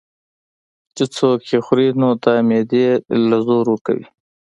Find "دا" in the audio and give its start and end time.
2.23-2.35